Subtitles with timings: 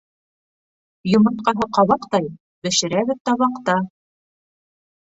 [1.11, 2.27] Йомортҡаһы— ҡабаҡтай,
[2.69, 3.79] Бешерәбеҙ табаҡта.